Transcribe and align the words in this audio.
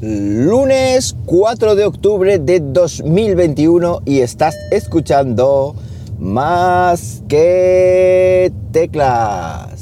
lunes 0.00 1.16
4 1.26 1.74
de 1.74 1.84
octubre 1.84 2.38
de 2.38 2.60
2021 2.60 4.02
y 4.04 4.20
estás 4.20 4.56
escuchando 4.70 5.74
más 6.18 7.22
que 7.28 8.52
teclas. 8.72 9.73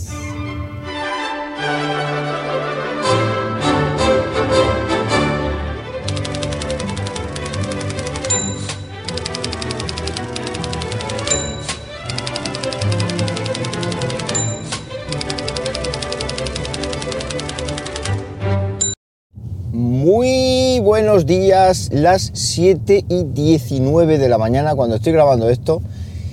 Buenos 21.05 21.27
días, 21.27 21.91
las 21.92 22.30
7 22.33 23.06
y 23.09 23.24
19 23.24 24.19
de 24.19 24.29
la 24.29 24.38
mañana 24.38 24.77
cuando 24.77 24.95
estoy 24.95 25.12
grabando 25.12 25.51
esto 25.51 25.83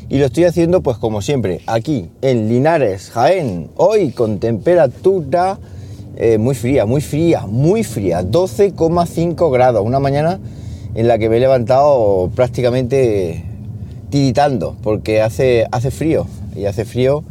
y 0.09 0.19
lo 0.19 0.27
estoy 0.27 0.43
haciendo 0.43 0.81
pues 0.81 0.99
como 0.99 1.23
siempre, 1.23 1.61
aquí 1.65 2.11
en 2.21 2.47
Linares, 2.47 3.09
Jaén, 3.09 3.71
hoy 3.77 4.11
con 4.11 4.37
temperatura 4.37 5.57
eh, 6.17 6.37
muy 6.37 6.53
fría, 6.53 6.85
muy 6.85 7.01
fría, 7.01 7.47
muy 7.47 7.83
fría, 7.83 8.21
12,5 8.21 9.51
grados, 9.51 9.83
una 9.83 9.99
mañana 9.99 10.39
en 10.93 11.07
la 11.07 11.17
que 11.17 11.29
me 11.29 11.37
he 11.37 11.39
levantado 11.39 12.29
prácticamente 12.35 13.43
tiritando 14.11 14.75
porque 14.83 15.23
hace, 15.23 15.65
hace 15.71 15.89
frío 15.89 16.27
y 16.55 16.65
hace 16.65 16.85
frío 16.85 17.23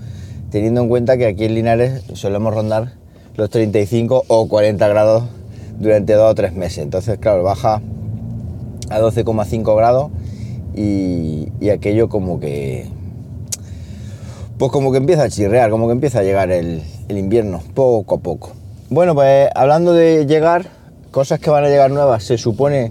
teniendo 0.50 0.80
en 0.80 0.88
cuenta 0.88 1.16
que 1.16 1.26
aquí 1.26 1.44
en 1.44 1.54
Linares 1.54 2.02
solemos 2.14 2.52
rondar 2.52 2.94
los 3.36 3.48
35 3.48 4.24
o 4.26 4.48
40 4.48 4.88
grados 4.88 5.37
durante 5.78 6.14
dos 6.14 6.30
o 6.30 6.34
tres 6.34 6.52
meses. 6.52 6.78
Entonces, 6.78 7.18
claro, 7.18 7.42
baja 7.42 7.80
a 8.90 9.00
12,5 9.00 9.76
grados 9.76 10.10
y, 10.74 11.48
aquello 11.70 12.08
como 12.08 12.40
que... 12.40 12.86
Pues 14.58 14.72
como 14.72 14.90
que 14.90 14.98
empieza 14.98 15.24
a 15.24 15.28
chirrear, 15.28 15.70
como 15.70 15.86
que 15.86 15.92
empieza 15.92 16.18
a 16.18 16.22
llegar 16.24 16.50
el, 16.50 16.82
invierno, 17.08 17.62
poco 17.74 18.16
a 18.16 18.18
poco. 18.18 18.50
Bueno, 18.90 19.14
pues 19.14 19.48
hablando 19.54 19.92
de 19.92 20.26
llegar, 20.26 20.66
cosas 21.12 21.38
que 21.38 21.48
van 21.48 21.64
a 21.64 21.68
llegar 21.68 21.92
nuevas, 21.92 22.24
se 22.24 22.38
supone, 22.38 22.90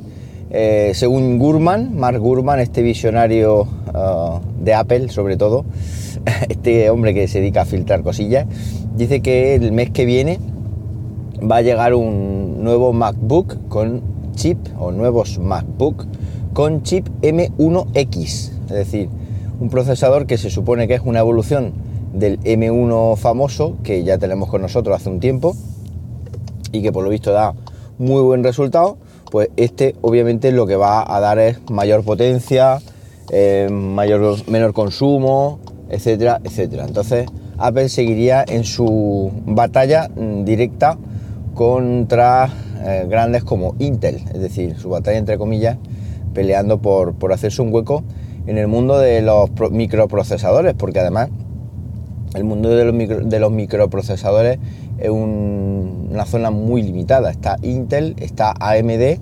eh, 0.49 0.91
según 0.93 1.37
Gurman, 1.39 1.97
Mark 1.97 2.19
Gurman, 2.19 2.61
este 2.61 2.81
visionario 2.81 3.63
uh, 3.63 4.39
de 4.63 4.73
Apple 4.73 5.09
sobre 5.09 5.35
todo, 5.35 5.65
este 6.49 6.89
hombre 6.89 7.13
que 7.13 7.27
se 7.27 7.39
dedica 7.39 7.63
a 7.63 7.65
filtrar 7.65 8.01
cosillas, 8.01 8.45
dice 8.95 9.21
que 9.21 9.55
el 9.55 9.73
mes 9.73 9.89
que 9.89 10.05
viene 10.05 10.39
va 11.39 11.57
a 11.57 11.61
llegar 11.61 11.93
un 11.95 12.46
nuevo 12.57 12.93
MacBook 12.93 13.67
con 13.69 14.01
chip, 14.35 14.57
o 14.79 14.91
nuevos 14.91 15.39
MacBook 15.39 16.05
con 16.53 16.83
chip 16.83 17.07
M1X, 17.21 18.51
es 18.65 18.69
decir, 18.69 19.09
un 19.59 19.69
procesador 19.69 20.25
que 20.25 20.37
se 20.37 20.49
supone 20.49 20.87
que 20.87 20.95
es 20.95 21.01
una 21.03 21.19
evolución 21.19 21.73
del 22.13 22.39
M1 22.41 23.15
famoso 23.17 23.77
que 23.83 24.03
ya 24.03 24.17
tenemos 24.17 24.49
con 24.49 24.61
nosotros 24.61 24.95
hace 24.95 25.09
un 25.09 25.19
tiempo 25.19 25.55
y 26.71 26.81
que 26.81 26.91
por 26.91 27.03
lo 27.03 27.09
visto 27.09 27.31
da 27.31 27.53
muy 27.97 28.21
buen 28.21 28.43
resultado, 28.43 28.97
pues 29.31 29.49
este 29.57 29.95
obviamente 30.01 30.51
lo 30.51 30.67
que 30.67 30.75
va 30.75 31.15
a 31.15 31.19
dar 31.19 31.39
es 31.39 31.59
mayor 31.69 32.03
potencia, 32.03 32.79
eh, 33.31 33.67
mayor, 33.71 34.37
menor 34.47 34.73
consumo, 34.73 35.59
etcétera, 35.89 36.39
etcétera. 36.43 36.85
Entonces 36.85 37.27
Apple 37.57 37.89
seguiría 37.89 38.45
en 38.47 38.63
su 38.63 39.31
batalla 39.45 40.09
directa 40.43 40.97
contra 41.57 42.49
eh, 42.83 43.07
grandes 43.09 43.43
como 43.43 43.73
Intel, 43.79 44.17
es 44.31 44.39
decir, 44.39 44.77
su 44.77 44.89
batalla 44.89 45.17
entre 45.17 45.39
comillas, 45.39 45.77
peleando 46.35 46.79
por, 46.83 47.15
hacerse 47.33 47.63
un 47.63 47.73
hueco 47.73 48.03
en 48.45 48.59
el 48.59 48.67
mundo 48.67 48.99
de 48.99 49.23
los 49.23 49.49
microprocesadores, 49.71 50.75
porque 50.75 50.99
además 50.99 51.29
el 52.35 52.43
mundo 52.43 52.69
de 52.69 53.39
los, 53.39 53.51
microprocesadores 53.51 54.59
es 54.99 55.09
una 55.09 56.25
zona 56.25 56.51
muy 56.51 56.83
limitada. 56.83 57.31
Está 57.31 57.55
Intel, 57.63 58.13
está 58.19 58.53
AMD 58.59 59.17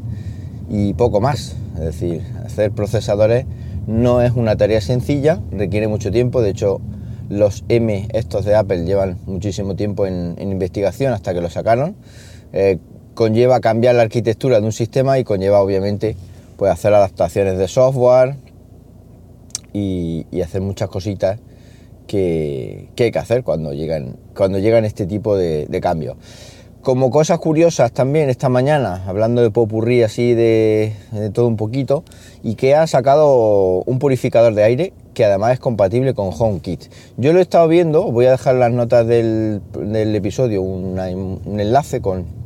y 0.70 0.94
poco 0.96 1.22
más. 1.22 1.56
Es 1.76 1.82
decir, 1.82 2.22
hacer 2.46 2.72
procesadores 2.72 3.46
no 3.88 4.22
es 4.22 4.34
una 4.34 4.58
tarea 4.58 4.82
sencilla, 4.82 5.40
requiere 5.52 5.88
mucho 5.88 6.12
tiempo. 6.12 6.42
De 6.42 6.50
hecho, 6.50 6.82
los 7.30 7.64
M, 7.70 8.08
estos 8.14 8.46
de 8.46 8.56
Apple, 8.56 8.86
llevan 8.86 9.18
muchísimo 9.26 9.76
tiempo 9.76 10.06
en, 10.06 10.36
investigación 10.40 11.14
hasta 11.14 11.34
que 11.34 11.42
lo 11.42 11.50
sacaron. 11.50 11.96
Eh, 12.58 12.78
conlleva 13.16 13.60
cambiar 13.60 13.96
la 13.96 14.04
arquitectura 14.04 14.62
de 14.62 14.66
un 14.66 14.72
sistema 14.72 15.20
y 15.20 15.26
conlleva 15.26 15.60
obviamente 15.60 16.16
pues, 16.56 16.72
hacer 16.72 16.94
adaptaciones 16.94 17.58
de 17.58 17.68
software 17.68 18.38
y, 19.74 20.26
hacer 20.42 20.62
muchas 20.62 20.88
cositas 20.88 21.38
que, 22.08 22.88
hay 22.98 23.12
que 23.12 23.20
hacer 23.20 23.44
cuando 23.44 23.74
llegan, 23.74 24.16
cuando 24.34 24.58
llegan 24.60 24.86
este 24.86 25.06
tipo 25.06 25.36
de, 25.36 25.68
cambios. 25.82 26.16
Como 26.82 27.10
cosas 27.10 27.40
curiosas 27.40 27.92
también 27.92 28.30
esta 28.30 28.48
mañana, 28.48 29.04
hablando 29.06 29.42
de 29.42 29.52
popurrí 29.52 30.04
así 30.04 30.34
de, 30.34 30.94
todo 31.34 31.48
un 31.48 31.58
poquito, 31.58 32.06
IKEA 32.46 32.84
ha 32.84 32.88
sacado 32.88 33.84
un 33.86 34.00
purificador 34.00 34.54
de 34.54 34.64
aire 34.64 34.94
que 35.14 35.26
además 35.26 35.54
es 35.54 35.60
compatible 35.60 36.14
con 36.14 36.30
HomeKit. 36.38 36.84
Yo 37.18 37.34
lo 37.34 37.40
he 37.40 37.42
estado 37.42 37.68
viendo, 37.68 38.12
voy 38.12 38.28
a 38.28 38.32
dejar 38.32 38.56
las 38.56 38.72
notas 38.72 39.06
del, 39.08 39.62
episodio 40.16 40.62
un 40.62 41.60
enlace 41.60 42.02
con, 42.02 42.45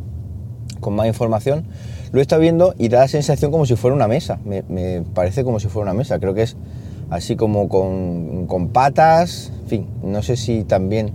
más 0.91 1.07
información. 1.07 1.65
Lo 2.11 2.19
he 2.19 2.21
estado 2.21 2.41
viendo 2.41 2.73
y 2.77 2.89
da 2.89 2.99
la 2.99 3.07
sensación 3.07 3.51
como 3.51 3.65
si 3.65 3.75
fuera 3.75 3.95
una 3.95 4.07
mesa. 4.07 4.39
Me, 4.45 5.03
parece 5.13 5.43
como 5.43 5.59
si 5.59 5.67
fuera 5.67 5.91
una 5.91 5.97
mesa. 5.97 6.19
Creo 6.19 6.33
que 6.33 6.43
es 6.43 6.55
así 7.09 7.35
como 7.35 7.69
con, 7.69 8.47
con 8.47 8.69
patas. 8.69 9.51
En 9.63 9.67
fin, 9.67 9.87
no 10.03 10.23
sé 10.23 10.35
si 10.35 10.63
también 10.63 11.11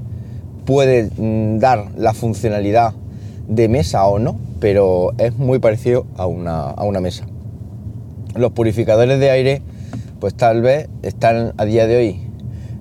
puede 0.64 1.10
mm, 1.16 1.58
dar 1.58 1.88
la 1.96 2.14
funcionalidad 2.14 2.94
de 3.48 3.68
mesa 3.68 4.06
o 4.06 4.18
no, 4.18 4.36
pero 4.60 5.12
es 5.18 5.36
muy 5.36 5.58
parecido 5.58 6.06
a 6.16 6.26
una, 6.26 6.70
a 6.70 6.84
una 6.84 7.00
mesa. 7.00 7.26
Los 8.34 8.52
purificadores 8.52 9.20
de 9.20 9.30
aire 9.30 9.62
pues 10.20 10.34
tal 10.34 10.62
vez 10.62 10.88
están 11.02 11.52
a 11.58 11.64
día 11.66 11.86
de 11.86 11.96
hoy 11.96 12.20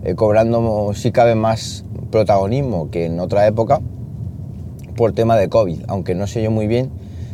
eh, 0.03 0.15
cobrando 0.15 0.93
si 0.93 1.11
cabe 1.11 1.35
más 1.35 1.83
protagonismo 2.09 2.89
que 2.89 3.05
en 3.05 3.19
otra 3.19 3.45
época 3.47 3.81
por 4.95 5.13
tema 5.13 5.35
de 5.37 5.49
COVID, 5.49 5.81
aunque 5.87 6.15
no 6.15 6.27
sé 6.27 6.43
yo 6.43 6.51
muy 6.51 6.67
bien 6.67 6.89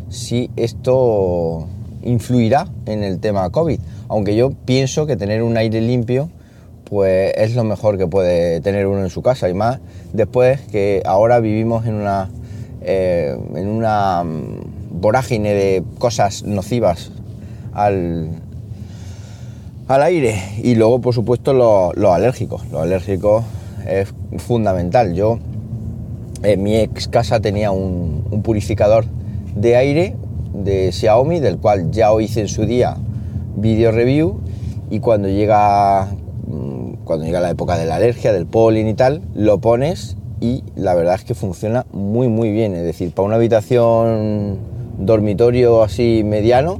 si 0.09 0.49
esto 0.55 1.67
influirá 2.03 2.67
en 2.85 3.03
el 3.03 3.19
tema 3.19 3.49
COVID, 3.49 3.79
aunque 4.07 4.35
yo 4.35 4.51
pienso 4.65 5.05
que 5.05 5.17
tener 5.17 5.43
un 5.43 5.57
aire 5.57 5.81
limpio 5.81 6.29
pues 6.89 7.33
es 7.35 7.55
lo 7.55 7.63
mejor 7.63 7.97
que 7.97 8.07
puede 8.07 8.61
tener 8.61 8.87
uno 8.87 9.03
en 9.03 9.09
su 9.09 9.21
casa 9.21 9.47
y 9.47 9.53
más 9.53 9.79
después 10.11 10.59
que 10.71 11.03
ahora 11.05 11.39
vivimos 11.39 11.85
en 11.85 11.93
una, 11.93 12.29
eh, 12.81 13.37
en 13.55 13.67
una 13.67 14.23
mm, 14.23 14.99
vorágine 14.99 15.53
de 15.53 15.83
cosas 15.99 16.43
nocivas 16.43 17.11
al, 17.73 18.29
al 19.87 20.03
aire 20.03 20.41
y 20.63 20.75
luego 20.75 20.99
por 20.99 21.13
supuesto 21.13 21.53
los, 21.53 22.13
alérgicos. 22.13 22.67
Los 22.71 22.81
alérgicos 22.81 23.43
es 23.87 24.13
fundamental. 24.37 25.13
Yo 25.13 25.39
en 26.43 26.63
mi 26.63 26.75
ex 26.77 27.07
casa 27.07 27.39
tenía 27.39 27.71
un, 27.71 28.41
purificador 28.43 29.05
de 29.55 29.75
aire 29.75 30.15
de 30.53 30.91
Xiaomi 30.91 31.39
del 31.39 31.57
cual 31.57 31.91
ya 31.91 32.09
hice 32.21 32.41
en 32.41 32.47
su 32.47 32.65
día 32.65 32.97
video 33.55 33.91
review 33.91 34.39
y 34.89 34.99
cuando 34.99 35.27
llega 35.27 36.07
mm, 36.47 37.03
cuando 37.03 37.25
llega 37.25 37.41
la 37.41 37.49
época 37.49 37.77
de 37.77 37.85
la 37.85 37.95
alergia, 37.95 38.31
del 38.31 38.45
polen 38.45 38.87
y 38.87 38.93
tal, 38.93 39.21
lo 39.35 39.59
pones 39.59 40.15
y 40.41 40.63
la 40.75 40.93
verdad 40.95 41.15
es 41.15 41.23
que 41.23 41.35
funciona 41.35 41.85
muy 41.91 42.27
muy 42.27 42.51
bien. 42.51 42.73
Es 42.75 42.83
decir, 42.83 43.11
para 43.11 43.25
una 43.27 43.35
habitación 43.35 44.57
dormitorio 44.97 45.83
así 45.83 46.23
mediano, 46.23 46.79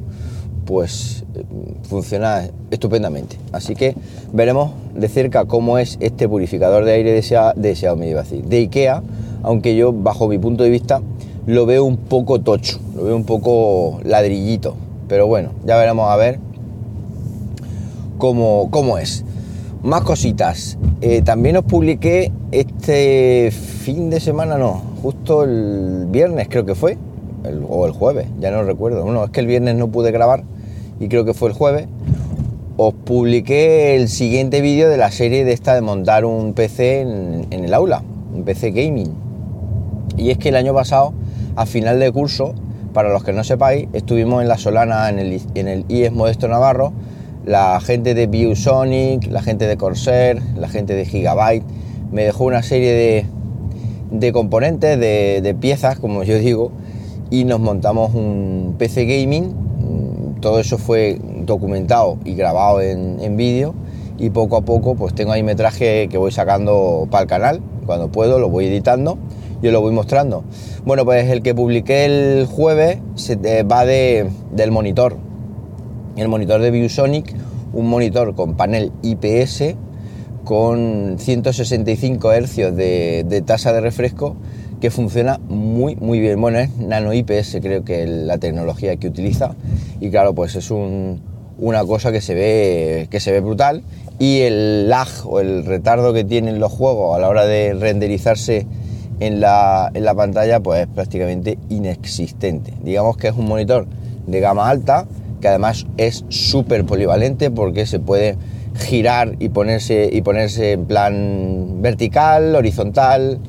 pues 0.65 1.25
eh, 1.35 1.43
funciona 1.83 2.47
estupendamente. 2.69 3.37
Así 3.51 3.75
que 3.75 3.95
veremos 4.31 4.71
de 4.93 5.07
cerca 5.07 5.45
cómo 5.45 5.77
es 5.77 5.97
este 5.99 6.29
purificador 6.29 6.85
de 6.85 6.91
aire 6.93 7.11
de, 7.11 7.21
Xiaomi, 7.75 8.13
de 8.13 8.57
Ikea, 8.57 9.01
aunque 9.43 9.75
yo 9.75 9.93
bajo 9.93 10.27
mi 10.27 10.37
punto 10.37 10.63
de 10.63 10.69
vista 10.69 11.01
lo 11.45 11.65
veo 11.65 11.83
un 11.83 11.97
poco 11.97 12.41
tocho, 12.41 12.79
lo 12.95 13.05
veo 13.05 13.15
un 13.15 13.23
poco 13.23 13.99
ladrillito, 14.03 14.75
pero 15.07 15.27
bueno, 15.27 15.49
ya 15.65 15.77
veremos 15.77 16.09
a 16.09 16.15
ver 16.15 16.39
cómo, 18.17 18.69
cómo 18.69 18.97
es. 18.97 19.25
Más 19.81 20.01
cositas. 20.01 20.77
Eh, 21.01 21.21
también 21.21 21.55
os 21.57 21.63
publiqué 21.63 22.31
este 22.51 23.49
fin 23.51 24.09
de 24.09 24.19
semana, 24.19 24.57
no, 24.57 24.81
justo 25.01 25.43
el 25.43 26.05
viernes 26.09 26.47
creo 26.49 26.65
que 26.65 26.75
fue, 26.75 26.97
o 27.67 27.85
el 27.85 27.93
jueves, 27.93 28.27
ya 28.39 28.51
no 28.51 28.63
recuerdo. 28.63 29.03
Bueno, 29.03 29.23
es 29.23 29.31
que 29.31 29.39
el 29.39 29.47
viernes 29.47 29.75
no 29.75 29.87
pude 29.87 30.11
grabar 30.11 30.43
y 30.99 31.07
creo 31.07 31.25
que 31.25 31.33
fue 31.33 31.49
el 31.49 31.55
jueves, 31.55 31.87
os 32.75 32.93
publiqué 32.93 33.95
el 33.95 34.09
siguiente 34.09 34.61
vídeo 34.61 34.89
de 34.89 34.97
la 34.97 35.11
serie 35.11 35.45
de 35.45 35.53
esta 35.53 35.73
de 35.73 35.81
montar 35.81 36.25
un 36.25 36.53
PC 36.53 37.01
en, 37.01 37.47
en, 37.49 37.63
el 37.63 37.73
aula, 37.73 38.03
un 38.33 38.43
PC 38.43 38.71
gaming. 38.71 39.28
Y 40.19 40.31
es 40.31 40.37
que 40.37 40.49
el 40.49 40.57
año 40.57 40.73
pasado, 40.73 41.13
a 41.55 41.65
final 41.65 41.99
de 41.99 42.11
curso, 42.11 42.53
para 42.93 43.09
los 43.09 43.23
que 43.23 43.31
no 43.31 43.43
sepáis, 43.45 43.87
estuvimos 43.93 44.41
en 44.41 44.49
la 44.49 44.57
Solana, 44.57 45.09
en 45.09 45.17
el, 45.17 45.41
en 45.55 45.85
IES 45.87 46.11
Modesto 46.11 46.49
Navarro, 46.49 46.91
la 47.45 47.79
gente 47.79 48.13
de 48.13 48.27
ViewSonic, 48.27 49.31
la 49.31 49.41
gente 49.41 49.65
de 49.65 49.77
Corsair, 49.77 50.41
la 50.57 50.67
gente 50.67 50.93
de 50.93 51.05
Gigabyte, 51.05 51.63
me 52.11 52.23
dejó 52.25 52.43
una 52.43 52.63
serie 52.63 52.91
de, 52.91 53.25
de 54.11 54.33
componentes, 54.33 54.99
de, 54.99 55.55
piezas, 55.59 55.99
como 55.99 56.23
yo 56.23 56.37
digo, 56.37 56.71
y 57.29 57.45
nos 57.45 57.61
montamos 57.61 58.13
un 58.13 58.75
PC 58.77 59.05
gaming. 59.05 59.55
Todo 60.41 60.59
eso 60.59 60.77
fue 60.77 61.19
documentado 61.45 62.17
y 62.25 62.33
grabado 62.33 62.81
en, 62.81 63.19
en 63.21 63.37
vídeo 63.37 63.73
y 64.17 64.29
poco 64.31 64.57
a 64.57 64.61
poco 64.61 64.95
pues 64.95 65.13
tengo 65.13 65.31
ahí 65.31 65.43
metraje 65.43 66.07
que 66.09 66.17
voy 66.17 66.31
sacando 66.31 67.07
para 67.09 67.23
el 67.23 67.29
canal. 67.29 67.61
Cuando 67.85 68.09
puedo 68.09 68.39
lo 68.39 68.49
voy 68.49 68.65
editando 68.65 69.17
yo 69.61 69.71
lo 69.71 69.81
voy 69.81 69.91
mostrando. 69.91 70.43
Bueno, 70.85 71.05
pues 71.05 71.29
el 71.29 71.41
que 71.41 71.53
publiqué 71.53 72.05
el 72.05 72.45
jueves 72.45 72.99
eh, 73.29 73.63
va 73.63 73.85
de, 73.85 74.29
del 74.51 74.71
monitor. 74.71 75.17
El 76.15 76.27
monitor 76.27 76.61
de 76.61 76.71
ViewSonic, 76.71 77.33
un 77.73 77.87
monitor 77.87 78.35
con 78.35 78.55
panel 78.55 78.91
IPS 79.01 79.75
con 80.43 81.17
165 81.19 82.31
Hz 82.31 82.75
de, 82.75 83.43
tasa 83.45 83.71
de 83.71 83.81
refresco 83.81 84.35
que 84.81 84.89
funciona 84.89 85.39
muy 85.47 85.95
muy 85.97 86.19
bien. 86.19 86.41
Bueno, 86.41 86.59
es 86.59 86.75
nano 86.77 87.13
IPS 87.13 87.57
creo 87.61 87.83
que 87.83 88.03
es 88.03 88.09
la 88.09 88.37
tecnología 88.37 88.95
que 88.95 89.07
utiliza 89.07 89.55
y 89.99 90.09
claro, 90.09 90.33
pues 90.33 90.55
es 90.55 90.71
una 90.71 91.85
cosa 91.85 92.11
que 92.11 92.21
se 92.21 92.33
ve 92.33 93.07
que 93.11 93.19
se 93.19 93.31
ve 93.31 93.41
brutal 93.41 93.83
y 94.17 94.39
el 94.39 94.89
lag 94.89 95.07
o 95.25 95.39
el 95.39 95.65
retardo 95.65 96.13
que 96.13 96.23
tienen 96.23 96.59
los 96.59 96.71
juegos 96.71 97.15
a 97.15 97.19
la 97.19 97.29
hora 97.29 97.45
de 97.45 97.73
renderizarse 97.73 98.65
en 99.19 99.39
la, 99.39 99.91
en 99.93 100.05
la 100.05 100.13
pantalla 100.13 100.59
pues 100.59 100.81
es 100.81 100.87
prácticamente 100.87 101.57
inexistente. 101.69 102.73
Digamos 102.83 103.17
que 103.17 103.27
es 103.27 103.35
un 103.35 103.47
monitor 103.47 103.87
de 104.27 104.39
gama 104.39 104.69
alta 104.69 105.05
que 105.41 105.47
además 105.47 105.85
es 105.97 106.25
súper 106.29 106.85
polivalente 106.85 107.51
porque 107.51 107.85
se 107.85 107.99
puede 107.99 108.37
girar 108.75 109.35
y 109.39 109.49
ponerse, 109.49 110.09
y 110.11 110.21
ponerse 110.21 110.73
en 110.73 110.85
plan 110.85 111.81
vertical, 111.81 112.55
horizontal, 112.55 113.39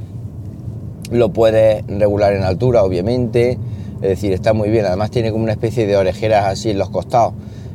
lo 1.10 1.32
puede 1.32 1.84
regular 1.88 2.32
en 2.34 2.42
altura 2.42 2.84
obviamente, 2.84 3.58
es 3.96 4.08
decir, 4.08 4.32
está 4.32 4.52
muy 4.52 4.70
bien, 4.70 4.86
además 4.86 5.10
tiene 5.10 5.30
como 5.32 5.44
una 5.44 5.52
especie 5.52 5.86
de 5.86 5.96
orejeras 5.96 6.46
así 6.46 6.70
en 6.70 6.78
los 6.78 6.90
costados, 6.90 7.34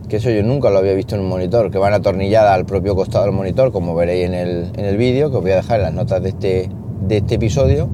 que 0.09 0.17
eso 0.17 0.29
yo 0.29 0.43
nunca 0.43 0.69
lo 0.69 0.79
había 0.79 0.93
visto 0.93 1.15
en 1.15 1.21
un 1.21 1.27
monitor, 1.27 1.71
que 1.71 1.77
van 1.77 1.93
atornilladas 1.93 2.53
al 2.53 2.65
propio 2.65 2.95
costado 2.95 3.25
del 3.25 3.33
monitor, 3.33 3.71
como 3.71 3.95
veréis 3.95 4.25
en 4.25 4.33
el, 4.33 4.71
en 4.75 4.85
el 4.85 4.97
vídeo, 4.97 5.29
que 5.29 5.37
os 5.37 5.41
voy 5.41 5.51
a 5.51 5.57
dejar 5.57 5.79
en 5.79 5.83
las 5.83 5.93
notas 5.93 6.23
de 6.23 6.29
este, 6.29 6.69
de 7.07 7.17
este 7.17 7.35
episodio 7.35 7.89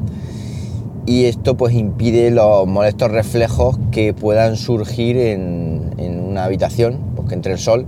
y 1.06 1.26
esto 1.26 1.58
pues 1.58 1.74
impide 1.74 2.32
los 2.32 2.68
molestos 2.68 3.12
reflejos 3.12 3.80
que 3.92 4.14
puedan 4.14 4.56
surgir 4.56 5.18
en, 5.18 5.82
una 6.30 6.46
habitación, 6.46 7.00
pues 7.16 7.28
que 7.28 7.36
entre 7.36 7.52
el 7.52 7.60
sol 7.60 7.86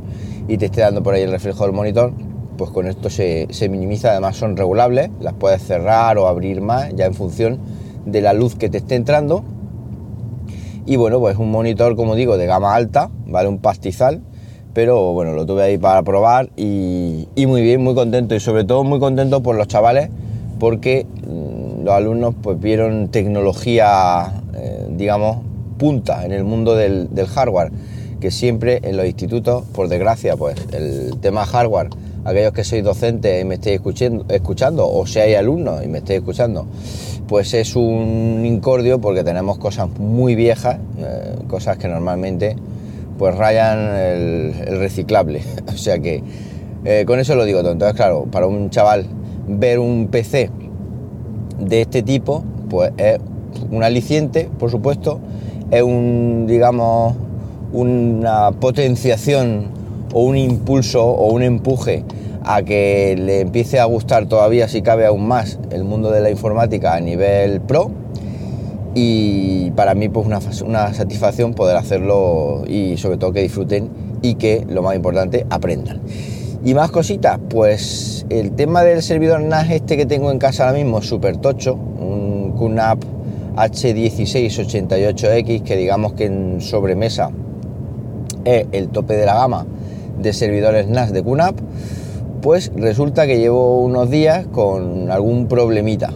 y 0.50 0.58
te 0.58 0.66
esté 0.66 0.82
dando 0.82 1.02
por 1.02 1.14
ahí 1.14 1.22
el 1.22 1.32
reflejo 1.32 1.64
del 1.64 1.72
monitor, 1.72 2.12
pues 2.58 2.72
con 2.72 2.88
esto 2.88 3.10
se, 3.10 3.48
minimiza, 3.70 4.12
además 4.12 4.36
son 4.36 4.58
regulables, 4.58 5.10
las 5.22 5.34
puedes 5.34 5.64
cerrar 5.64 6.18
o 6.18 6.28
abrir 6.28 6.60
más 6.60 6.94
ya 6.94 7.06
en 7.06 7.14
función 7.14 7.60
de 8.06 8.22
la 8.22 8.34
luz 8.34 8.56
que 8.56 8.70
te 8.70 8.80
esté 8.80 8.96
entrando. 8.96 9.46
Y 10.86 10.98
bueno, 10.98 11.22
pues 11.22 11.38
un 11.38 11.50
monitor, 11.50 11.96
como 11.96 12.16
digo, 12.16 12.38
de 12.38 12.46
gama 12.46 12.76
alta, 12.76 13.10
vale 13.26 13.48
un 13.48 13.60
pastizal, 13.60 14.22
pero 14.74 15.14
bueno, 15.14 15.32
lo 15.32 15.46
tuve 15.46 15.64
ahí 15.64 15.78
para 15.78 16.04
probar 16.04 16.50
y, 16.58 17.30
y 17.36 17.46
muy 17.46 17.62
bien, 17.62 17.82
muy 17.82 17.96
contento. 17.96 18.36
Y 18.36 18.42
sobre 18.42 18.66
todo 18.66 18.84
muy 18.84 19.00
contento 19.00 19.42
por 19.42 19.56
los 19.56 19.70
chavales 19.70 20.10
porque 20.64 21.06
mm, 21.28 21.84
los 21.84 21.94
alumnos 21.94 22.36
pues 22.42 22.58
vieron 22.58 23.10
tecnología, 23.10 24.32
eh, 24.56 24.88
digamos, 24.92 25.40
punta 25.78 26.24
en 26.24 26.32
el 26.32 26.46
mundo 26.46 26.74
del, 26.74 27.10
hardware, 27.28 27.70
que 28.22 28.32
siempre 28.32 28.80
en 28.84 28.96
los 28.96 29.06
institutos, 29.06 29.66
por 29.74 29.90
desgracia, 29.90 30.38
pues 30.38 30.56
el 30.72 31.18
tema 31.20 31.46
hardware, 31.46 31.90
aquellos 32.24 32.54
que 32.54 32.64
sois 32.64 32.82
docentes 32.82 33.42
y 33.42 33.46
me 33.46 33.56
estéis 33.56 33.76
escuchando, 33.76 34.26
escuchando 34.30 34.90
o 34.90 35.06
seáis 35.06 35.36
alumnos 35.36 35.84
y 35.84 35.90
me 35.90 35.98
estéis 35.98 36.20
escuchando, 36.20 36.66
pues 37.28 37.54
es 37.54 37.76
un 37.76 38.44
incordio 38.46 39.02
porque 39.02 39.26
tenemos 39.26 39.58
cosas 39.58 39.90
muy 40.00 40.34
viejas, 40.34 40.78
eh, 40.98 41.40
cosas 41.50 41.78
que 41.78 41.90
normalmente 41.90 42.56
pues 43.20 43.36
rayan 43.36 43.98
el, 43.98 44.80
reciclable. 44.80 45.42
o 45.68 45.78
sea 45.78 46.00
que 46.00 46.24
eh, 46.86 47.04
con 47.06 47.20
eso 47.20 47.36
lo 47.36 47.44
digo 47.44 47.60
todo. 47.60 47.74
Entonces, 47.74 47.98
claro, 47.98 48.28
para 48.32 48.48
un 48.48 48.70
chaval 48.70 49.08
ver 49.48 49.80
un 49.80 50.08
PC 50.08 50.50
de 51.60 51.82
este 51.82 52.04
tipo, 52.04 52.44
pues 52.70 52.92
es 52.98 53.20
un 53.70 53.84
aliciente, 53.84 54.50
por 54.60 54.72
supuesto, 54.72 55.20
es 55.72 55.82
un, 55.82 56.46
digamos, 56.48 57.16
una 57.72 58.52
potenciación 58.52 59.68
o 60.14 60.24
un 60.24 60.38
impulso 60.38 61.04
o 61.04 61.32
un 61.34 61.44
empuje 61.44 62.04
a 62.44 62.62
que 62.64 63.16
le 63.18 63.42
empiece 63.42 63.80
a 63.80 63.86
gustar 63.86 64.28
todavía, 64.28 64.68
si 64.68 64.82
cabe 64.82 65.06
aún 65.06 65.28
más, 65.28 65.60
el 65.72 65.84
mundo 65.84 66.12
de 66.12 66.22
la 66.22 66.30
informática 66.30 66.94
a 66.94 67.00
nivel 67.00 67.62
pro. 67.62 67.92
Y 68.96 69.72
para 69.72 69.96
mí, 69.96 70.10
pues 70.10 70.26
una, 70.26 70.40
una 70.66 70.94
satisfacción 70.94 71.54
poder 71.54 71.78
hacerlo 71.78 72.64
y 72.68 72.98
sobre 72.98 73.18
todo 73.18 73.32
que 73.32 73.42
disfruten 73.42 73.90
y 74.22 74.36
que, 74.36 74.66
lo 74.70 74.84
más 74.84 74.96
importante, 74.96 75.48
aprendan. 75.50 76.02
Y 76.66 76.76
más 76.76 76.92
cositas, 76.92 77.42
pues 77.50 78.26
el 78.30 78.54
tema 78.54 78.84
del 78.84 79.02
servidor 79.02 79.42
NAS 79.42 79.70
este 79.70 79.98
que 79.98 80.06
tengo 80.06 80.32
en 80.32 80.40
casa 80.40 80.64
ahora 80.64 80.78
mismo 80.78 81.00
es 81.00 81.06
súper 81.06 81.36
tocho, 81.36 81.74
un 81.74 82.54
QNAP 82.58 83.04
H1688X 83.58 85.64
que 85.64 85.76
digamos 85.76 86.14
que 86.14 86.28
en 86.28 86.62
sobremesa 86.62 87.32
es 88.46 88.66
el 88.72 88.88
tope 88.88 89.18
de 89.18 89.26
la 89.26 89.34
gama 89.34 89.66
de 90.22 90.32
servidores 90.32 90.88
NAS 90.88 91.12
de 91.12 91.22
QNAP, 91.22 91.60
pues 92.42 92.72
resulta 92.78 93.28
que 93.28 93.40
llevo 93.40 93.82
unos 93.82 94.10
días 94.10 94.48
con 94.48 95.12
algún 95.12 95.48
problemita. 95.48 96.14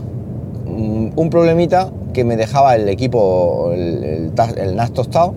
Un 0.66 1.28
problemita 1.30 1.92
que 2.14 2.24
me 2.24 2.38
dejaba 2.38 2.78
el 2.78 2.88
equipo, 2.88 3.74
el, 3.74 4.32
el 4.58 4.76
NAS 4.78 4.94
tostado 4.94 5.34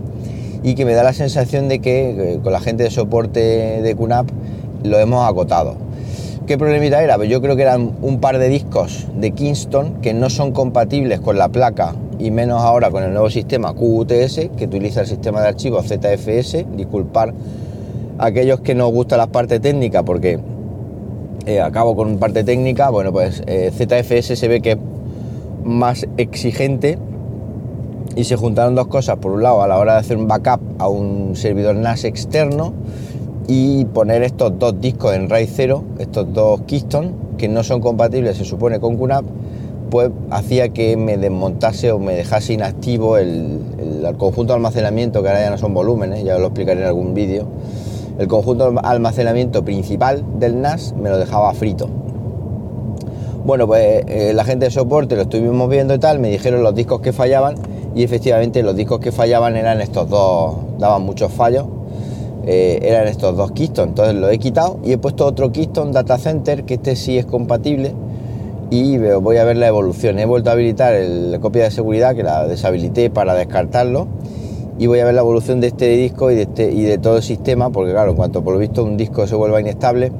y 0.62 0.76
que 0.76 0.84
me 0.84 0.94
da 0.94 1.02
la 1.02 1.14
sensación 1.14 1.66
de 1.66 1.80
que 1.80 2.38
con 2.44 2.52
la 2.52 2.60
gente 2.60 2.84
de 2.84 2.92
soporte 2.92 3.82
de 3.82 3.96
QNAP 3.96 4.28
lo 4.82 4.98
hemos 4.98 5.28
acotado. 5.28 5.76
¿Qué 6.46 6.58
problemita 6.58 7.02
era? 7.02 7.16
Pues 7.16 7.28
yo 7.28 7.40
creo 7.40 7.54
que 7.54 7.62
eran 7.62 7.92
un 8.02 8.20
par 8.20 8.38
de 8.38 8.48
discos 8.48 9.06
de 9.16 9.30
Kingston 9.30 10.00
que 10.00 10.14
no 10.14 10.30
son 10.30 10.50
compatibles 10.52 11.20
con 11.20 11.38
la 11.38 11.48
placa 11.48 11.94
y 12.18 12.30
menos 12.30 12.62
ahora 12.62 12.90
con 12.90 13.04
el 13.04 13.12
nuevo 13.12 13.30
sistema 13.30 13.72
QUTS 13.72 14.50
que 14.56 14.64
utiliza 14.64 15.02
el 15.02 15.06
sistema 15.06 15.42
de 15.42 15.48
archivos 15.48 15.86
ZFS. 15.86 16.66
Disculpar 16.76 17.32
a 18.18 18.26
aquellos 18.26 18.60
que 18.60 18.74
nos 18.74 18.90
gusta 18.90 19.16
la 19.16 19.28
parte 19.28 19.60
técnica 19.60 20.02
porque 20.02 20.40
eh, 21.46 21.60
acabo 21.60 21.94
con 21.94 22.18
parte 22.18 22.42
técnica. 22.42 22.90
Bueno, 22.90 23.12
pues 23.12 23.42
eh, 23.46 23.70
ZFS 23.72 24.38
se 24.38 24.48
ve 24.48 24.60
que 24.60 24.72
es 24.72 24.78
más 25.62 26.06
exigente 26.16 26.98
y 28.16 28.24
se 28.24 28.36
juntaron 28.36 28.74
dos 28.74 28.88
cosas. 28.88 29.18
Por 29.18 29.32
un 29.32 29.42
lado, 29.42 29.62
a 29.62 29.68
la 29.68 29.78
hora 29.78 29.92
de 29.92 30.00
hacer 30.00 30.16
un 30.16 30.26
backup 30.26 30.60
a 30.78 30.88
un 30.88 31.36
servidor 31.36 31.76
NAS 31.76 32.04
externo 32.04 32.74
y 33.52 33.84
poner 33.84 34.22
estos 34.22 34.56
dos 34.60 34.80
discos 34.80 35.12
en 35.12 35.28
RAID 35.28 35.48
0, 35.52 35.84
estos 35.98 36.32
dos 36.32 36.60
Keystone, 36.68 37.10
que 37.36 37.48
no 37.48 37.64
son 37.64 37.80
compatibles, 37.80 38.36
se 38.36 38.44
supone, 38.44 38.78
con 38.78 38.96
QNAP, 38.96 39.24
pues 39.90 40.12
hacía 40.30 40.68
que 40.68 40.96
me 40.96 41.16
desmontase 41.18 41.90
o 41.90 41.98
me 41.98 42.14
dejase 42.14 42.52
inactivo 42.52 43.18
el, 43.18 43.58
conjunto 44.18 44.52
de 44.52 44.58
almacenamiento, 44.58 45.20
que 45.20 45.30
ahora 45.30 45.42
ya 45.42 45.50
no 45.50 45.58
son 45.58 45.74
volúmenes, 45.74 46.22
ya 46.22 46.38
lo 46.38 46.46
explicaré 46.46 46.82
en 46.82 46.86
algún 46.86 47.12
vídeo. 47.12 47.48
El 48.20 48.28
conjunto 48.28 48.70
de 48.70 48.78
almacenamiento 48.84 49.64
principal 49.64 50.24
del 50.38 50.60
NAS 50.60 50.94
me 50.94 51.10
lo 51.10 51.18
dejaba 51.18 51.52
frito. 51.52 51.88
Bueno, 53.44 53.66
pues 53.66 54.04
eh, 54.06 54.30
la 54.32 54.44
gente 54.44 54.66
de 54.66 54.70
soporte 54.70 55.16
lo 55.16 55.22
estuvimos 55.22 55.68
viendo 55.68 55.92
y 55.92 55.98
tal, 55.98 56.20
me 56.20 56.30
dijeron 56.30 56.62
los 56.62 56.76
discos 56.76 57.00
que 57.00 57.12
fallaban 57.12 57.56
y 57.96 58.04
efectivamente 58.04 58.62
los 58.62 58.76
discos 58.76 59.00
que 59.00 59.10
fallaban 59.10 59.56
eran 59.56 59.80
estos 59.80 60.08
dos, 60.08 60.54
daban 60.78 61.02
muchos 61.02 61.32
fallos 61.32 61.66
eh, 62.52 62.80
eran 62.82 63.06
estos 63.06 63.36
dos 63.36 63.52
Keystone. 63.52 63.90
Entonces 63.90 64.16
lo 64.16 64.28
he 64.28 64.38
quitado 64.38 64.80
y 64.82 64.90
he 64.90 64.98
puesto 64.98 65.24
otro 65.24 65.52
Keystone 65.52 65.92
Data 65.92 66.18
Center, 66.18 66.64
que 66.64 66.74
este 66.74 66.96
sí 66.96 67.16
es 67.16 67.24
compatible. 67.24 67.94
Y 68.70 68.98
voy 68.98 69.36
a 69.36 69.44
ver 69.44 69.56
la 69.56 69.68
evolución. 69.68 70.18
He 70.18 70.26
vuelto 70.26 70.50
a 70.50 70.54
habilitar 70.54 70.94
la 71.00 71.38
copia 71.38 71.62
de 71.62 71.70
seguridad, 71.70 72.16
que 72.16 72.24
la 72.24 72.48
deshabilité 72.48 73.08
para 73.08 73.34
descartarlo. 73.34 74.08
Y 74.80 74.88
voy 74.88 74.98
a 74.98 75.04
ver 75.04 75.14
la 75.14 75.20
evolución 75.20 75.60
de 75.60 75.68
este 75.68 75.96
disco 75.96 76.32
y 76.32 76.34
de, 76.34 76.42
este, 76.42 76.72
y 76.72 76.82
de 76.82 76.98
todo 76.98 77.18
el 77.18 77.22
sistema, 77.22 77.70
porque 77.70 77.92
claro, 77.92 78.10
en 78.10 78.16
cuanto 78.16 78.42
por 78.42 78.54
lo 78.54 78.58
visto 78.58 78.82
un 78.82 78.96
disco 78.96 79.28
se 79.28 79.36
vuelva 79.36 79.60
inestable, 79.60 80.10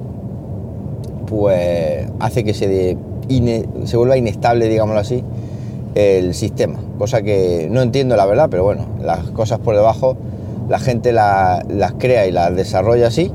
pues 1.27 2.07
hace 2.21 2.45
que 2.45 2.55
se, 2.55 2.97
se 3.85 3.97
vuelva 3.97 4.17
inestable, 4.17 4.69
digámoslo 4.69 5.01
así, 5.01 5.25
el 5.97 6.35
sistema. 6.35 6.79
Cosa 6.97 7.23
que 7.23 7.67
no 7.71 7.83
entiendo 7.83 8.17
la 8.17 8.27
verdad, 8.27 8.49
pero 8.51 8.63
bueno, 8.63 8.87
las 9.03 9.31
cosas 9.31 9.59
por 9.59 9.75
debajo 9.75 10.17
la 10.71 10.79
gente 10.79 11.13
las 11.13 11.93
crea 11.99 12.29
y 12.29 12.31
las 12.31 12.55
desarrolla 12.55 13.09
así 13.09 13.33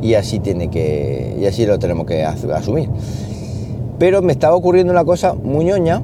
y 0.00 0.14
así 0.14 0.38
tiene 0.38 0.70
que 0.70 1.36
y 1.38 1.44
así 1.44 1.66
lo 1.66 1.80
tenemos 1.80 2.06
que 2.06 2.24
asumir. 2.24 2.88
Pero 3.98 4.22
me 4.22 4.32
estaba 4.32 4.54
ocurriendo 4.54 4.92
una 4.92 5.04
cosa 5.04 5.34
muy 5.34 5.64
ñoña 5.64 6.02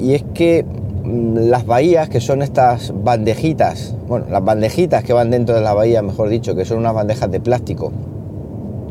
y 0.00 0.14
es 0.14 0.24
que 0.32 0.64
mm, 0.64 1.36
las 1.50 1.66
bahías, 1.66 2.08
que 2.08 2.20
son 2.20 2.40
estas 2.40 2.94
bandejitas, 3.04 3.94
bueno, 4.08 4.24
las 4.30 4.42
bandejitas 4.42 5.04
que 5.04 5.12
van 5.12 5.30
dentro 5.30 5.54
de 5.54 5.60
la 5.60 5.74
bahía, 5.74 6.00
mejor 6.00 6.30
dicho, 6.30 6.54
que 6.54 6.64
son 6.64 6.78
unas 6.78 6.94
bandejas 6.94 7.30
de 7.30 7.38
plástico, 7.38 7.92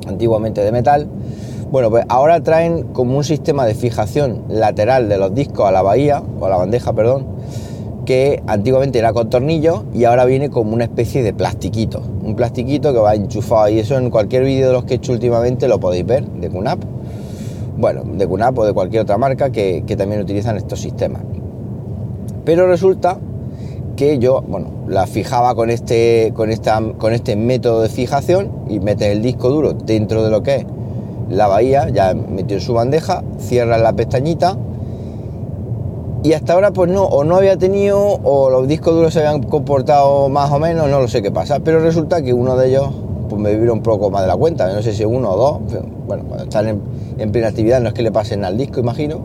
antiguamente 0.08 0.64
de 0.64 0.72
metal, 0.72 1.08
bueno, 1.72 1.90
pues 1.90 2.06
ahora 2.08 2.42
traen 2.42 2.84
como 2.94 3.18
un 3.18 3.24
sistema 3.24 3.66
de 3.66 3.74
fijación 3.74 4.44
lateral 4.48 5.10
de 5.10 5.18
los 5.18 5.34
discos 5.34 5.68
a 5.68 5.72
la 5.72 5.82
bahía, 5.82 6.22
o 6.40 6.46
a 6.46 6.50
la 6.50 6.58
bandeja, 6.58 6.94
perdón, 6.94 7.26
que 8.12 8.44
antiguamente 8.46 9.00
era 9.00 9.14
con 9.14 9.30
tornillos 9.30 9.84
y 9.94 10.04
ahora 10.04 10.26
viene 10.26 10.50
como 10.50 10.74
una 10.74 10.84
especie 10.84 11.24
de 11.24 11.34
plastiquito. 11.34 12.02
Un 12.26 12.36
plastiquito 12.36 12.92
que 12.92 13.00
va 13.00 13.16
enchufado 13.16 13.70
y 13.70 13.80
eso 13.80 13.98
en 13.98 14.10
cualquier 14.10 14.44
vídeo 14.44 14.68
de 14.68 14.74
los 14.74 14.84
que 14.84 14.96
he 14.96 14.98
hecho 14.98 15.14
últimamente 15.14 15.70
lo 15.70 15.80
podéis 15.80 16.06
ver, 16.06 16.26
de 16.26 16.50
QNAP. 16.50 16.84
Bueno, 17.78 18.04
de 18.04 18.28
QNAP 18.28 18.60
o 18.60 18.66
de 18.66 18.74
cualquier 18.74 19.04
otra 19.04 19.18
marca 19.18 19.50
que, 19.54 19.82
también 19.98 20.20
utilizan 20.20 20.58
estos 20.58 20.82
sistemas. 20.82 21.22
Pero 22.44 22.68
resulta 22.68 23.18
que 23.96 24.20
yo, 24.20 24.42
bueno, 24.42 24.72
la 24.90 25.08
fijaba 25.08 25.56
con 25.56 25.70
este, 25.70 26.34
con, 26.36 26.52
esta, 26.52 26.82
con 26.98 27.14
este 27.14 27.38
método 27.38 27.82
de 27.82 27.88
fijación 27.88 28.52
y 28.68 28.82
metes 28.82 29.08
el 29.08 29.22
disco 29.22 29.48
duro 29.48 29.72
dentro 29.72 30.22
de 30.22 30.32
lo 30.32 30.44
que 30.44 30.56
es 30.56 30.66
la 31.30 31.48
bahía, 31.48 31.88
ya 31.88 32.14
metió 32.14 32.58
en 32.58 32.62
su 32.62 32.74
bandeja, 32.74 33.24
cierra 33.38 33.78
la 33.78 33.94
pestañita 33.94 34.58
y 36.24 36.34
hasta 36.34 36.54
ahora 36.54 36.72
pues 36.72 36.90
no, 36.90 37.04
o 37.04 37.24
no 37.24 37.36
había 37.36 37.58
tenido, 37.58 38.00
o 38.00 38.50
los 38.50 38.68
discos 38.68 38.94
duros 38.94 39.14
se 39.14 39.26
habían 39.26 39.42
comportado 39.44 40.30
más 40.30 40.52
o 40.52 40.60
menos, 40.60 40.88
no 40.90 41.02
lo 41.02 41.08
sé 41.08 41.22
qué 41.22 41.32
pasa, 41.32 41.60
pero 41.60 41.80
resulta 41.80 42.22
que 42.22 42.34
uno 42.34 42.56
de 42.56 42.70
ellos 42.70 42.90
pues 43.28 43.42
me 43.42 43.56
vibra 43.56 43.74
un 43.74 43.82
poco 43.82 44.12
más 44.12 44.22
de 44.22 44.28
la 44.28 44.36
cuenta, 44.36 44.72
no 44.72 44.82
sé 44.82 44.94
si 44.94 45.04
uno 45.04 45.32
o 45.32 45.38
dos, 45.38 45.82
bueno, 46.06 46.24
cuando 46.26 46.44
están 46.44 46.82
en, 47.18 47.32
plena 47.32 47.48
actividad 47.48 47.82
no 47.82 47.88
es 47.88 47.94
que 47.94 48.04
le 48.04 48.12
pasen 48.12 48.46
al 48.46 48.56
disco, 48.56 48.80
imagino, 48.80 49.20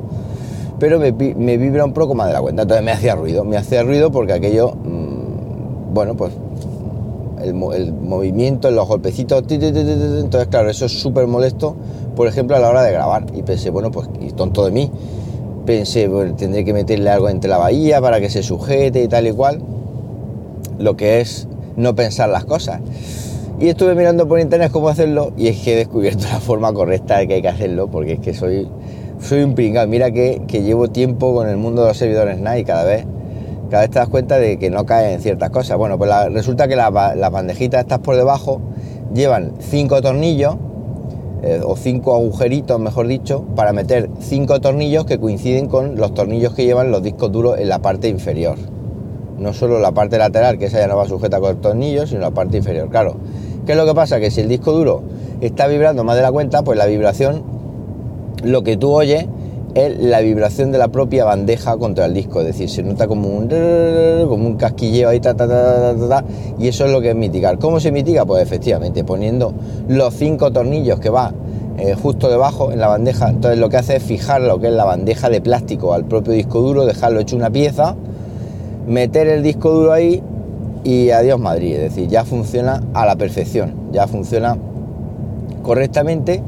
pero 0.78 0.98
me, 0.98 1.10
vibra 1.10 1.84
un 1.84 1.92
poco 1.92 2.14
más 2.14 2.28
de 2.28 2.32
la 2.32 2.40
cuenta, 2.40 2.62
entonces 2.62 2.84
me 2.84 2.92
hacía 2.92 3.14
ruido, 3.14 3.44
me 3.44 3.58
hacía 3.58 3.82
ruido 3.82 4.10
porque 4.10 4.32
aquello, 4.32 4.72
mm, 4.72 5.92
bueno, 5.92 6.16
pues 6.16 6.32
el, 7.42 7.48
el, 7.74 7.92
movimiento, 7.92 8.70
los 8.70 8.88
golpecitos, 8.88 9.44
entonces 9.50 10.48
claro, 10.48 10.70
eso 10.70 10.86
es 10.86 10.92
súper 10.98 11.26
molesto, 11.26 11.76
por 12.14 12.26
ejemplo, 12.26 12.56
a 12.56 12.58
la 12.58 12.70
hora 12.70 12.82
de 12.82 12.92
grabar, 12.92 13.26
y 13.34 13.42
pensé, 13.42 13.68
bueno, 13.68 13.90
pues, 13.90 14.08
y 14.20 14.30
tonto 14.30 14.64
de 14.64 14.70
mí, 14.70 14.90
pensé, 15.66 16.08
bueno, 16.08 16.34
tendré 16.34 16.64
que 16.64 16.72
meterle 16.72 17.10
algo 17.10 17.28
entre 17.28 17.50
la 17.50 17.58
bahía 17.58 18.00
para 18.00 18.20
que 18.20 18.30
se 18.30 18.42
sujete 18.42 19.02
y 19.02 19.08
tal 19.08 19.26
y 19.26 19.32
cual. 19.32 19.60
Lo 20.78 20.96
que 20.96 21.20
es 21.20 21.48
no 21.76 21.94
pensar 21.94 22.30
las 22.30 22.44
cosas. 22.44 22.80
Y 23.58 23.68
estuve 23.68 23.94
mirando 23.94 24.28
por 24.28 24.38
internet 24.38 24.70
cómo 24.70 24.88
hacerlo 24.88 25.32
y 25.36 25.48
es 25.48 25.58
que 25.58 25.72
he 25.72 25.76
descubierto 25.76 26.24
la 26.32 26.40
forma 26.40 26.72
correcta 26.72 27.18
de 27.18 27.28
que 27.28 27.34
hay 27.34 27.42
que 27.42 27.48
hacerlo 27.48 27.88
porque 27.88 28.14
es 28.14 28.20
que 28.20 28.34
soy, 28.34 28.68
soy 29.20 29.42
un 29.42 29.54
pringado. 29.54 29.88
Mira 29.88 30.10
que, 30.10 30.40
llevo 30.48 30.88
tiempo 30.88 31.34
con 31.34 31.48
el 31.48 31.56
mundo 31.56 31.82
de 31.82 31.88
los 31.88 31.96
servidores 31.96 32.38
NAS 32.38 32.62
cada 32.64 32.84
vez, 32.84 33.04
cada 33.70 33.82
vez 33.82 33.90
te 33.90 33.98
das 33.98 34.08
cuenta 34.08 34.38
de 34.38 34.58
que 34.58 34.70
no 34.70 34.86
caen 34.86 35.20
ciertas 35.20 35.50
cosas. 35.50 35.76
Bueno, 35.76 35.98
pues 35.98 36.10
resulta 36.32 36.68
que 36.68 36.76
las 36.76 36.92
bandejitas 36.92 37.80
estas 37.80 37.98
por 37.98 38.16
debajo 38.16 38.60
llevan 39.12 39.52
cinco 39.58 40.00
tornillos 40.02 40.56
eh, 41.42 41.60
o 41.64 41.76
cinco 41.76 42.14
agujeritos, 42.14 42.80
mejor 42.80 43.06
dicho, 43.06 43.44
para 43.54 43.72
meter 43.72 44.08
cinco 44.20 44.60
tornillos 44.60 45.04
que 45.04 45.18
coinciden 45.18 45.68
con 45.68 45.96
los 45.96 46.14
tornillos 46.14 46.54
que 46.54 46.64
llevan 46.64 46.90
los 46.90 47.02
discos 47.02 47.30
duros 47.30 47.58
en 47.58 47.68
la 47.68 47.80
parte 47.80 48.08
inferior. 48.08 48.56
No 49.38 49.52
solo 49.52 49.78
la 49.78 49.92
parte 49.92 50.16
lateral, 50.16 50.58
que 50.58 50.66
esa 50.66 50.78
ya 50.78 50.86
no 50.86 50.96
va 50.96 51.06
sujeta 51.06 51.40
con 51.40 51.60
tornillos, 51.60 52.08
sino 52.08 52.22
la 52.22 52.30
parte 52.30 52.56
inferior. 52.56 52.88
Claro, 52.88 53.16
¿qué 53.66 53.72
es 53.72 53.78
lo 53.78 53.84
que 53.84 53.94
pasa? 53.94 54.18
Que 54.18 54.30
si 54.30 54.40
el 54.40 54.48
disco 54.48 54.72
duro 54.72 55.02
está 55.40 55.66
vibrando 55.66 56.04
más 56.04 56.16
de 56.16 56.22
la 56.22 56.32
cuenta, 56.32 56.62
pues 56.62 56.78
la 56.78 56.86
vibración, 56.86 57.42
lo 58.42 58.62
que 58.62 58.76
tú 58.76 58.92
oyes 58.92 59.26
es 59.76 59.98
la 59.98 60.20
vibración 60.20 60.72
de 60.72 60.78
la 60.78 60.88
propia 60.88 61.26
bandeja 61.26 61.76
contra 61.76 62.06
el 62.06 62.14
disco, 62.14 62.40
es 62.40 62.46
decir, 62.46 62.70
se 62.70 62.82
nota 62.82 63.06
como 63.06 63.28
un 63.28 63.46
como 64.26 64.46
un 64.46 64.56
casquilleo 64.56 65.10
ahí, 65.10 65.20
ta, 65.20 65.34
ta, 65.34 65.46
ta, 65.46 66.24
y 66.58 66.68
eso 66.68 66.86
es 66.86 66.92
lo 66.92 67.02
que 67.02 67.10
es 67.10 67.14
mitigar. 67.14 67.58
¿Cómo 67.58 67.78
se 67.78 67.92
mitiga? 67.92 68.24
Pues 68.24 68.42
efectivamente 68.42 69.04
poniendo 69.04 69.52
los 69.86 70.14
cinco 70.14 70.50
tornillos 70.50 70.98
que 70.98 71.10
va 71.10 71.34
eh, 71.76 71.94
justo 71.94 72.30
debajo 72.30 72.72
en 72.72 72.80
la 72.80 72.88
bandeja, 72.88 73.28
entonces 73.28 73.60
lo 73.60 73.68
que 73.68 73.76
hace 73.76 73.96
es 73.96 74.02
fijar 74.02 74.40
lo 74.40 74.58
que 74.58 74.68
es 74.68 74.72
la 74.72 74.86
bandeja 74.86 75.28
de 75.28 75.42
plástico 75.42 75.92
al 75.92 76.06
propio 76.06 76.32
disco 76.32 76.62
duro, 76.62 76.86
dejarlo 76.86 77.20
hecho 77.20 77.36
una 77.36 77.50
pieza, 77.50 77.96
meter 78.86 79.28
el 79.28 79.42
disco 79.42 79.70
duro 79.70 79.92
ahí 79.92 80.22
y 80.84 81.10
adiós 81.10 81.38
Madrid, 81.38 81.74
es 81.74 81.82
decir, 81.82 82.08
ya 82.08 82.24
funciona 82.24 82.82
a 82.94 83.04
la 83.04 83.16
perfección, 83.16 83.74
ya 83.92 84.06
funciona 84.06 84.56
correctamente 85.62 86.42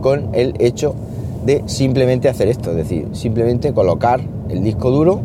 con 0.00 0.30
el 0.32 0.54
hecho 0.58 0.96
de 1.44 1.62
simplemente 1.66 2.28
hacer 2.28 2.48
esto, 2.48 2.70
es 2.70 2.76
decir, 2.76 3.08
simplemente 3.12 3.72
colocar 3.72 4.20
el 4.48 4.62
disco 4.62 4.90
duro, 4.90 5.20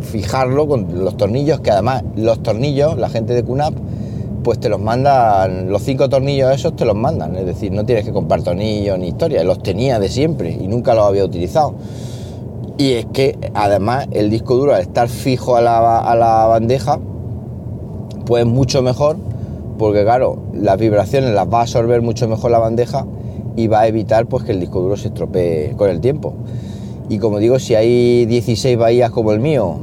fijarlo 0.00 0.68
con 0.68 1.04
los 1.04 1.16
tornillos, 1.16 1.60
que 1.60 1.70
además 1.70 2.04
los 2.16 2.42
tornillos, 2.42 2.96
la 2.96 3.08
gente 3.08 3.34
de 3.34 3.42
QNAP, 3.42 3.74
pues 4.42 4.60
te 4.60 4.68
los 4.68 4.80
mandan, 4.80 5.70
los 5.70 5.82
cinco 5.82 6.08
tornillos 6.08 6.54
esos 6.54 6.76
te 6.76 6.84
los 6.84 6.94
mandan, 6.94 7.34
es 7.34 7.46
decir, 7.46 7.72
no 7.72 7.84
tienes 7.84 8.04
que 8.04 8.12
comprar 8.12 8.42
tornillos 8.42 8.98
ni 8.98 9.08
historia, 9.08 9.42
los 9.42 9.62
tenía 9.62 9.98
de 9.98 10.08
siempre 10.08 10.52
y 10.52 10.68
nunca 10.68 10.94
los 10.94 11.04
había 11.04 11.24
utilizado. 11.24 11.74
Y 12.76 12.92
es 12.92 13.06
que 13.06 13.38
además 13.54 14.08
el 14.10 14.30
disco 14.30 14.56
duro 14.56 14.74
al 14.74 14.82
estar 14.82 15.08
fijo 15.08 15.56
a 15.56 15.60
la, 15.60 15.98
a 15.98 16.14
la 16.14 16.46
bandeja, 16.46 16.98
pues 18.26 18.44
mucho 18.46 18.82
mejor, 18.82 19.16
porque 19.78 20.02
claro, 20.04 20.38
las 20.52 20.78
vibraciones 20.78 21.30
las 21.30 21.48
va 21.48 21.58
a 21.58 21.62
absorber 21.62 22.02
mucho 22.02 22.28
mejor 22.28 22.50
la 22.50 22.58
bandeja 22.58 23.06
y 23.56 23.66
va 23.66 23.80
a 23.80 23.88
evitar 23.88 24.26
pues 24.26 24.44
que 24.44 24.52
el 24.52 24.60
disco 24.60 24.80
duro 24.80 24.96
se 24.96 25.08
estropee 25.08 25.74
con 25.76 25.90
el 25.90 26.00
tiempo. 26.00 26.34
Y 27.08 27.18
como 27.18 27.38
digo, 27.38 27.58
si 27.58 27.74
hay 27.74 28.24
16 28.26 28.78
bahías 28.78 29.10
como 29.10 29.32
el 29.32 29.40
mío, 29.40 29.76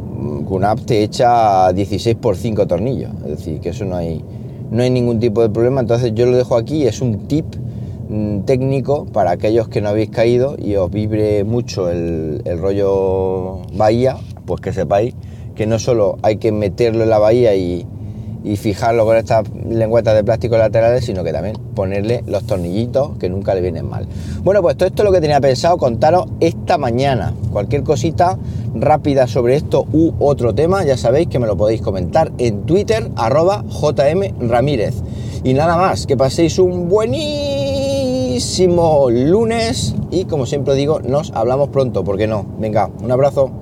QNAP 0.48 0.82
te 0.82 1.04
echa 1.04 1.72
16 1.72 2.16
por 2.18 2.36
5 2.36 2.68
tornillos, 2.68 3.12
es 3.24 3.38
decir, 3.38 3.60
que 3.60 3.70
eso 3.70 3.86
no 3.86 3.96
hay, 3.96 4.24
no 4.72 4.84
hay 4.84 4.90
ningún 4.90 5.20
tipo 5.20 5.42
de 5.42 5.50
problema, 5.50 5.82
entonces 5.82 6.13
yo 6.13 6.25
lo 6.25 6.36
dejo 6.36 6.58
aquí, 6.58 6.88
es 6.88 7.01
un 7.01 7.28
tip 7.28 7.46
mm, 8.10 8.42
técnico 8.42 9.06
para 9.06 9.32
aquellos 9.32 9.70
que 9.70 9.82
no 9.82 9.90
habéis 9.90 10.10
caído 10.10 10.56
y 10.58 10.75
os 10.75 10.90
vibre 10.92 11.44
mucho 11.44 11.90
el, 11.90 12.42
el 12.46 12.60
rollo 12.60 13.62
bahía, 13.74 14.18
pues 14.46 14.62
que 14.62 14.74
sepáis 14.74 15.13
que 15.56 15.68
no 15.68 15.80
solo 15.80 16.18
hay 16.24 16.38
que 16.38 16.51
meterlo 16.51 17.04
en 17.04 17.10
la 17.10 17.20
bahía 17.20 17.56
y, 17.56 17.86
y 18.44 18.58
fijarlo 18.58 19.06
con 19.06 19.18
estas 19.18 19.44
lengüetas 19.70 20.16
de 20.16 20.24
plástico 20.24 20.58
laterales, 20.58 21.06
sino 21.06 21.24
que 21.24 21.32
también 21.32 21.56
ponerle 21.76 22.24
los 22.26 22.46
tornillitos 22.46 23.18
que 23.18 23.30
nunca 23.30 23.54
le 23.56 23.62
vienen 23.62 23.88
mal. 23.88 24.08
Bueno, 24.44 24.62
pues 24.62 24.76
todo 24.78 24.88
esto 24.88 25.04
es 25.04 25.06
lo 25.06 25.14
que 25.14 25.22
tenía 25.22 25.40
pensado 25.40 25.78
contaros 25.78 26.26
esta 26.40 26.78
mañana. 26.78 27.34
Cualquier 27.52 27.84
cosita 27.84 28.38
rápida 28.74 29.28
sobre 29.28 29.56
esto 29.56 29.86
u 29.92 30.14
otro 30.20 30.56
tema, 30.56 30.84
ya 30.84 30.98
sabéis 30.98 31.28
que 31.28 31.40
me 31.40 31.48
lo 31.48 31.58
podéis 31.58 31.82
comentar 31.82 32.32
en 32.38 32.64
Twitter, 32.66 33.10
arroba 33.16 33.64
JM 33.68 34.50
Ramírez. 34.50 34.96
Y 35.44 35.54
nada 35.54 35.76
más, 35.76 36.06
que 36.06 36.16
paséis 36.18 36.60
un 36.60 36.88
buenísimo 36.88 37.20
lunes 39.10 39.96
y 40.12 40.26
como 40.26 40.46
siempre 40.46 40.76
digo, 40.76 41.00
nos 41.00 41.32
hablamos 41.32 41.70
pronto, 41.70 42.04
¿por 42.04 42.18
qué 42.18 42.28
no? 42.28 42.46
Venga, 42.60 42.92
un 43.02 43.12
abrazo. 43.12 43.61